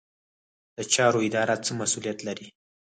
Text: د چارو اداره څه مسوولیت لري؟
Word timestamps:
د 0.77 0.79
چارو 0.93 1.19
اداره 1.27 1.55
څه 1.65 1.71
مسوولیت 1.79 2.19
لري؟ 2.27 2.47